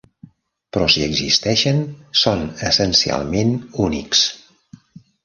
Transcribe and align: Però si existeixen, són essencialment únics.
Però 0.77 0.85
si 0.93 1.03
existeixen, 1.07 1.83
són 2.21 2.41
essencialment 2.71 3.53
únics. 3.89 4.23